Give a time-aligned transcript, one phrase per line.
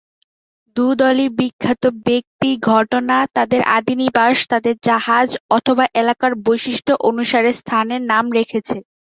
[0.75, 8.01] দুটি দলই বিখ্যাত ব্যক্তি, ঘটনা, তাদের আদি নিবাস, তাদের জাহাজ, অথবা এলাকার বৈশিষ্ট অনুসারে স্থানের
[8.11, 8.77] নাম রেখেছে।